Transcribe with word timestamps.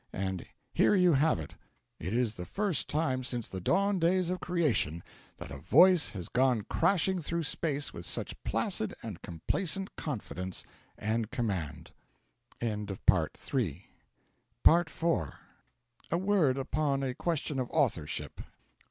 and 0.13 0.47
'Here 0.73 0.95
you 0.95 1.13
have 1.13 1.39
it!' 1.39 1.53
It 1.99 2.11
is 2.11 2.33
the 2.33 2.45
first 2.47 2.89
time 2.89 3.23
since 3.23 3.47
the 3.47 3.61
dawn 3.61 3.99
days 3.99 4.31
of 4.31 4.39
Creation 4.39 5.03
that 5.37 5.51
a 5.51 5.59
Voice 5.59 6.13
has 6.13 6.27
gone 6.27 6.63
crashing 6.63 7.21
through 7.21 7.43
space 7.43 7.93
with 7.93 8.03
such 8.07 8.33
placid 8.43 8.95
and 9.03 9.21
complacent 9.21 9.95
confidence 9.97 10.65
and 10.97 11.29
command. 11.29 11.91
IV 12.59 12.99
A 14.73 16.17
word 16.17 16.57
upon 16.57 17.03
a 17.03 17.13
question 17.13 17.59
of 17.59 17.69
authorship. 17.69 18.41